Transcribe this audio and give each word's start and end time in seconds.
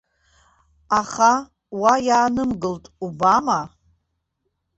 Аха 0.99 1.31
уа 1.81 1.93
иаанымгылт, 2.07 2.85
убама! 3.05 3.61